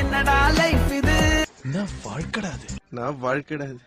என்னடா 0.00 0.34
லைஃப் 0.58 0.90
இது? 0.96 1.14
என்ன 1.64 1.78
வாழ்க்கடா 2.04 2.50
அது. 2.56 2.66
நான் 2.96 3.16
வாழ்க்கைடாது 3.24 3.80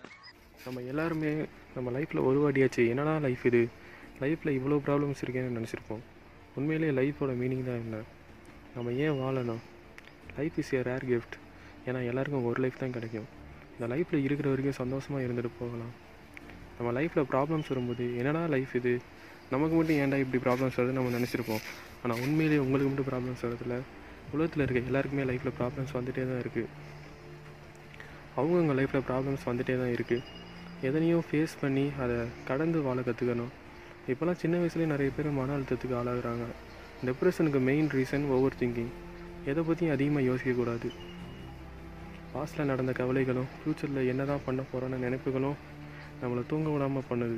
நம்ம 0.66 0.82
எல்லாருமே 0.92 1.32
நம்ம 1.76 1.92
லைஃப்பில் 1.96 2.22
ஒரு 2.30 2.38
வாட்டியாச்சு 2.44 2.84
என்னடா 2.92 3.14
லைஃப் 3.26 3.44
இது? 3.50 3.62
லைஃப்பில் 4.24 4.52
இவ்வளோ 4.58 4.78
ப்ராப்ளம்ஸ் 4.88 5.22
இருக்கேன்னு 5.24 5.56
நினச்சிருப்போம். 5.58 6.04
உண்மையிலேயே 6.58 6.92
லைஃபோட 7.00 7.34
மீனிங் 7.42 7.66
தான் 7.70 7.82
என்ன? 7.86 8.02
நம்ம 8.76 8.94
ஏன் 9.06 9.18
வாழணும்? 9.22 9.62
Life 10.38 10.60
is 10.64 10.74
a 10.78 10.82
rare 10.90 11.08
gift 11.12 11.38
ஏன்னா 11.88 12.02
எல்லாருக்கும் 12.12 12.48
ஒரு 12.52 12.62
லைஃப் 12.66 12.82
தான் 12.84 12.96
கிடைக்கும். 12.98 13.28
இந்த 13.76 13.88
லைஃப்பில் 13.96 14.26
இருக்கிற 14.28 14.50
வரைக்கும் 14.54 14.80
சந்தோஷமாக 14.82 15.26
இருந்துட்டு 15.28 15.54
போகலாம். 15.62 15.94
நம்ம 16.78 17.02
லைஃப்பில் 17.02 17.30
ப்ராப்ளம்ஸ் 17.34 17.72
வரும்போது 17.74 18.18
என்னடா 18.22 18.46
லைஃப் 18.56 18.74
இது? 18.82 18.96
நமக்கு 19.54 19.76
மட்டும் 19.76 20.00
ஏன்டா 20.04 20.20
இப்படி 20.26 20.42
ப்ராப்ளம்ஸ் 20.48 20.80
வருது 20.80 20.98
நம்ம 21.00 21.18
நினச்சிருப்போம். 21.20 21.64
ஆனால் 22.04 22.20
உண்மையிலேயே 22.26 22.64
உங்களுக்கு 22.68 22.92
மட்டும் 22.92 23.12
ப்ராப்ளம்ஸ் 23.12 23.46
வரதில்ல 23.48 23.78
உலகத்தில் 24.36 24.64
இருக்க 24.66 24.90
எல்லாருக்குமே 24.92 25.26
லைஃப்பில் 25.30 25.56
ப்ராப்ளம்ஸ் 25.60 25.96
வந்துகிட்டே 25.98 26.26
தான் 26.32 26.42
இருக்குது 26.44 26.72
அவங்கவுங்க 28.40 28.74
லைஃப்பில் 28.80 29.06
ப்ராப்ளம்ஸ் 29.10 29.46
வந்துகிட்டே 29.50 29.76
தான் 29.82 29.94
இருக்குது 29.98 30.24
எதனையும் 30.88 31.26
ஃபேஸ் 31.28 31.54
பண்ணி 31.62 31.86
அதை 32.04 32.18
கடந்து 32.50 32.80
வாழ 32.88 33.00
கற்றுக்கணும் 33.08 33.52
இப்போல்லாம் 34.12 34.40
சின்ன 34.42 34.56
வயசுலேயே 34.62 34.90
நிறைய 34.94 35.10
பேர் 35.18 35.30
மன 35.38 35.54
அழுத்தத்துக்கு 35.58 35.96
ஆளாகிறாங்க. 36.00 36.46
டிப்ரெஷனுக்கு 37.08 37.60
மெயின் 37.70 37.88
ரீசன் 37.96 38.26
ஓவர் 38.36 38.58
திங்கிங் 38.60 38.92
எதை 39.52 39.62
பற்றியும் 39.68 39.94
அதிகமாக 39.96 40.24
யோசிக்கக்கூடாது 40.30 40.90
பாஸ்டில் 42.34 42.70
நடந்த 42.72 42.92
கவலைகளும் 43.00 43.50
ஃப்யூச்சரில் 43.58 44.10
என்ன 44.12 44.22
தான் 44.32 44.44
பண்ண 44.48 44.62
போகிறோன்னு 44.72 44.98
நினைப்புகளும் 45.06 45.58
நம்மளை 46.22 46.42
தூங்க 46.52 46.70
விடாமல் 46.74 47.08
பண்ணுது. 47.10 47.38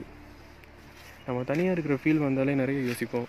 நம்ம 1.27 1.44
தனியாக 1.52 1.76
இருக்கிற 1.76 1.96
ஃபீல் 2.02 2.24
வந்தாலே 2.26 2.55
நிறைய 2.62 2.80
யோசிப்போம். 2.90 3.27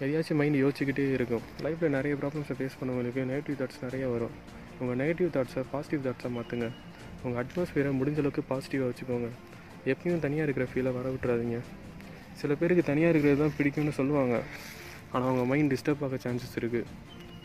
எதையாச்சும் 0.00 0.38
மைண்ட் 0.40 0.58
யோசிச்சுக்கிட்டே 0.62 1.04
இருக்கும். 1.16 1.44
லைஃப்பில் 1.64 1.94
நிறைய 1.96 2.14
ப்ராப்ளம்ஸை 2.20 2.54
ஃபேஸ் 2.58 2.76
பண்ணவங்களுக்கு 2.80 3.22
நெகட்டிவ் 3.30 3.56
தாட்ஸ் 3.60 3.82
நிறைய 3.86 4.04
வரும். 4.14 4.34
உங்கள் 4.80 4.98
நெகட்டிவ் 5.02 5.30
தாட்ஸை 5.36 5.62
பாசிட்டிவ் 5.72 6.02
தாட்ஸாக 6.06 6.30
மாற்றுங்க 6.36 6.68
உங்கள் 7.24 7.40
அட்மாஸ்ஃபியரை 7.42 7.90
முடிஞ்ச 8.00 8.18
அளவுக்கு 8.22 8.42
பாசிட்டிவாக 8.50 8.88
வச்சுக்கோங்க. 8.90 9.28
எப்பயும் 9.92 10.22
தனியாக 10.26 10.46
இருக்கிற 10.48 10.66
ஃபீலை 10.72 10.92
வர 10.98 11.08
விட்டுறாதீங்க. 11.14 11.58
சில 12.40 12.54
பேருக்கு 12.60 12.84
தனியாக 12.90 13.12
இருக்கிறது 13.14 13.40
தான் 13.44 13.54
பிடிக்கும்னு 13.58 13.94
சொல்லுவாங்க. 14.00 14.34
ஆனால் 15.12 15.28
அவங்க 15.30 15.44
மைண்ட் 15.52 15.72
டிஸ்டர்ப் 15.74 16.04
ஆக 16.06 16.18
சான்சஸ் 16.24 16.56
இருக்குது 16.60 16.88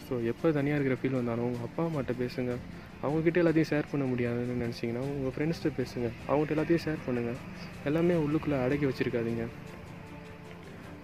ஸோ 0.05 0.17
எப்போ 0.31 0.51
தனியாக 0.57 0.77
இருக்கிற 0.79 0.95
ஃபீல் 0.99 1.17
வந்தாலும் 1.19 1.47
உங்கள் 1.47 1.65
அப்பா 1.67 1.81
அம்மாட்ட 1.87 2.13
பேசுங்க. 2.21 2.51
அவங்கக்கிட்ட 3.05 3.41
எல்லாத்தையும் 3.41 3.71
ஷேர் 3.71 3.89
பண்ண 3.93 4.05
முடியாதுன்னு 4.11 4.61
நினச்சிங்கன்னா 4.65 5.03
உங்கள் 5.15 5.33
ஃப்ரெண்ட்ஸ்கிட்ட 5.35 5.71
பேசுங்க. 5.79 6.07
அவங்ககிட்ட 6.29 6.55
எல்லாத்தையும் 6.55 6.83
ஷேர் 6.85 7.01
பண்ணுங்கள் 7.07 7.39
எல்லாமே 7.89 8.15
உள்ளுக்குள்ளே 8.25 8.59
அடக்கி 8.65 8.85
வச்சுருக்காதீங்க. 8.89 9.45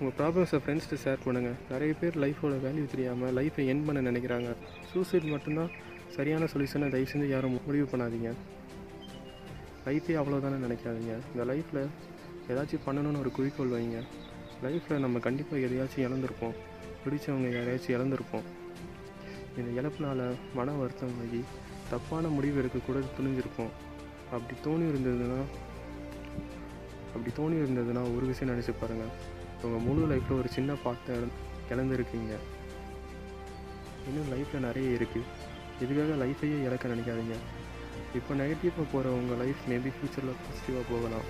உங்கள் 0.03 0.17
ப்ராப்ளம்ஸை 0.19 0.57
ஃப்ரெண்ட்ஸ்கிட்ட 0.63 0.97
ஷேர் 1.03 1.21
பண்ணுங்கள் 1.25 1.59
நிறைய 1.69 1.91
பேர் 1.99 2.15
லைஃபோட 2.23 2.55
வேல்யூ 2.63 2.85
தெரியாமல் 2.93 3.35
லைஃப்பை 3.37 3.63
என் 3.71 3.83
பண்ண 3.87 3.99
நினைக்கிறாங்க. 4.07 4.49
சூசைட் 4.89 5.27
மட்டும்தான் 5.33 5.69
சரியான 6.15 6.47
சொல்யூஷனை 6.53 6.87
தயவு 6.93 7.07
செஞ்சு 7.11 7.27
யாரும் 7.29 7.53
முடிவு 7.67 7.85
பண்ணாதீங்க. 7.91 8.29
லைஃபே 9.85 10.15
அவ்வளோதானே 10.21 10.57
நினைக்காதீங்க. 10.65 11.13
இந்த 11.31 11.43
லைஃப்பில் 11.51 11.81
ஏதாச்சும் 12.51 12.83
பண்ணணும்னு 12.87 13.21
ஒரு 13.23 13.31
குறிக்கோள் 13.37 13.71
வைங்க. 13.75 13.99
லைஃப்பில் 14.65 15.03
நம்ம 15.05 15.19
கண்டிப்பாக 15.27 15.61
எதையாச்சும் 15.67 16.03
இழந்திருப்போம். 16.07 16.55
பிடிச்சவங்க 17.03 17.51
யாரையாச்சும் 17.57 17.95
இழந்திருப்போம். 17.97 18.45
இந்த 19.57 19.69
இழப்புனால 19.81 20.25
மன 20.59 20.73
வருத்தம் 20.81 21.15
ஆகி 21.25 21.41
தப்பான 21.91 22.27
முடிவு 22.37 22.59
எடுக்கக்கூட 22.63 22.99
துணிஞ்சிருப்போம். 23.19 23.71
அப்படி 24.35 24.57
தோணி 24.65 24.85
இருந்ததுன்னா 24.93 25.39
அப்படி 27.15 27.31
தோணி 27.39 27.57
இருந்ததுன்னா 27.63 28.03
ஒரு 28.17 28.25
விஷயம் 28.33 28.51
நினச்சி 28.53 28.73
பாருங்கள் 28.81 29.13
உங்கள் 29.67 29.85
முழு 29.87 30.01
லைஃப்பில் 30.11 30.39
ஒரு 30.41 30.49
சின்ன 30.55 30.71
பார்ட்டை 30.85 31.15
இழந்திருக்கீங்க. 31.73 32.33
இன்னும் 34.09 34.31
லைஃப்பில் 34.33 34.65
நிறைய 34.67 34.97
இருக்குது 34.97 35.29
இதுக்காக 35.83 36.15
லைஃப்பையே 36.23 36.57
இழக்க 36.67 36.93
நினைக்காதீங்க. 36.93 37.35
இப்போ 38.17 38.31
நெகட்டிவாக 38.41 38.85
போகிற 38.93 39.11
உங்கள் 39.19 39.39
லைஃப் 39.41 39.61
மேபி 39.71 39.91
ஃப்யூச்சரில் 39.95 40.39
பாசிட்டிவாக 40.43 40.85
போகலாம். 40.91 41.27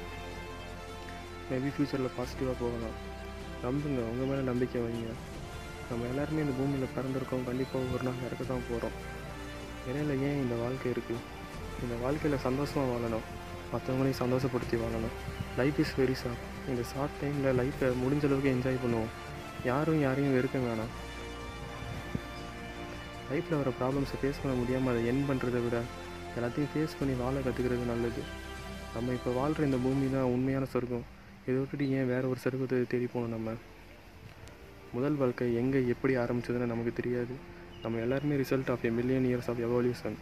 மேபி 1.52 1.70
ஃப்யூச்சரில் 1.76 2.16
பாசிட்டிவாக 2.18 2.56
போகலாம். 2.64 2.98
நம்புங்க 3.66 4.02
உங்கள் 4.12 4.30
மேலே 4.32 4.44
நம்பிக்கை 4.52 4.82
வைங்க. 4.86 5.12
நம்ம 5.90 6.08
எல்லாருமே 6.12 6.44
இந்த 6.46 6.56
பூமியில் 6.60 6.94
பிறந்திருக்கோம். 6.98 7.46
கண்டிப்பாக 7.50 7.94
ஒரு 7.96 8.04
நாள் 8.08 8.26
இறக்க 8.28 8.44
தான் 8.52 8.68
போகிறோம் 8.70 8.98
இடையில 9.88 10.14
ஏன் 10.28 10.42
இந்த 10.44 10.56
வாழ்க்கை 10.64 10.90
இருக்குது 10.96 11.24
இந்த 11.84 11.96
வாழ்க்கையில் 12.04 12.44
சந்தோஷமாக 12.48 12.92
வாழணும். 12.92 13.26
மற்றவங்களையும் 13.74 14.22
சந்தோஷப்படுத்தி 14.24 14.78
வாழணும். 14.84 15.16
லைஃப் 15.60 15.80
இஸ் 15.84 15.96
வெரி 16.02 16.16
ஷார்ட் 16.22 16.44
இந்த 16.72 16.82
ஷார்ட் 16.92 17.18
டைமில் 17.22 17.58
லைஃப்பை 17.62 17.88
முடிஞ்ச 18.04 18.24
அளவுக்கு 18.30 18.54
என்ஜாய் 18.56 18.84
பண்ணுவோம். 18.84 19.12
யாரும் 19.70 20.00
யாரையும் 20.06 20.36
வெறுக்க 20.38 20.58
வேணாம். 20.68 20.94
லைஃப்பில் 23.32 23.60
வர 23.60 23.72
ப்ராப்ளம்ஸை 23.82 24.18
ஃபேஸ் 24.22 24.42
பண்ண 24.42 24.54
முடியாமல் 24.62 24.92
அதை 24.94 25.04
என் 25.12 25.24
பண்ணுறதை 25.30 25.60
விட 25.66 25.78
எல்லாத்தையும் 26.38 26.72
ஃபேஸ் 26.74 26.98
பண்ணி 27.00 27.14
வாழ 27.22 27.36
கற்றுக்கிறது 27.46 27.86
நல்லது. 27.92 28.22
நம்ம 28.96 29.14
இப்போ 29.18 29.32
வாழ்கிற 29.38 29.66
இந்த 29.70 29.80
பூமி 29.86 30.08
தான் 30.16 30.32
உண்மையான 30.36 30.66
சொர்க்கம். 30.74 31.06
இதை 31.48 31.56
விட்டுட்டு 31.60 31.86
ஏன் 31.98 32.10
வேறு 32.12 32.30
ஒரு 32.32 32.40
சொர்க்கத்தை 32.44 32.78
தேடி 32.92 33.08
போகணும் 33.14 33.36
நம்ம? 33.36 33.56
முதல் 34.96 35.18
வாழ்க்கை 35.22 35.48
எங்கே 35.62 35.80
எப்படி 35.94 36.14
ஆரம்பிச்சதுன்னு 36.24 36.72
நமக்கு 36.74 36.94
தெரியாது. 37.00 37.36
நம்ம 37.84 38.00
எல்லாருமே 38.06 38.36
result 38.42 38.72
of 38.74 38.86
a 38.90 38.92
million 39.00 39.28
years 39.30 39.50
of 39.52 39.62
evolution 39.68 40.18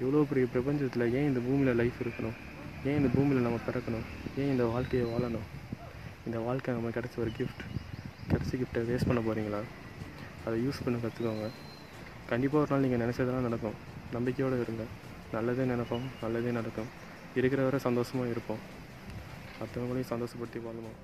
இவ்வளோ 0.00 0.22
பெரிய 0.30 0.46
பிரபஞ்சத்தில் 0.54 1.04
ஏன் 1.18 1.28
இந்த 1.30 1.40
பூமியில் 1.46 1.78
லைஃப் 1.80 2.00
இருக்கணும்? 2.04 2.36
ஏன் 2.84 2.96
இந்த 2.96 3.08
பூமியில் 3.14 3.42
நம்ம 3.42 3.58
பிறக்கணும்? 3.66 4.04
ஏன் 4.36 4.50
இந்த 4.50 4.64
வாழ்க்கையை 4.64 5.08
வாழணும்? 5.08 5.46
இந்த 6.26 6.38
வாழ்க்கை 6.38 6.74
நம்ம 6.74 6.88
கிடச்ச 6.88 7.16
ஒரு 7.16 7.30
கிஃப்ட் 7.38 7.62
கிடச்ச 8.30 8.52
கிஃப்ட்டை 8.52 8.82
வேஸ்ட் 8.90 9.06
பண்ண 9.06 9.20
போகிறீங்களா 9.20 9.60
அதை 10.44 10.66
யூஸ் 10.66 10.84
பண்ண 10.84 10.98
கற்றுக்கோங்க 11.04 11.48
கண்டிப்பாக 12.28 12.64
ஒரு 12.64 12.70
நாள் 12.70 12.88
நீங்கள் 12.88 13.02
நினச்சதெல்லாம் 13.02 13.46
நடக்கும். 13.48 13.76
நம்பிக்கையோடு 14.12 14.60
இருங்க. 14.60 14.84
நல்லதே 15.32 15.62
நினைப்போம் 15.62 16.06
நல்லதே 16.22 16.50
நடக்கும். 16.50 16.86
இருக்கிற 17.34 17.62
வரை 17.62 17.78
சந்தோஷமாக 17.78 18.30
இருப்போம். 18.30 18.58
மற்றவங்களையும் 19.60 20.12
சந்தோஷப்படுத்தி 20.14 20.62
வாழ்வோம் 20.66 20.96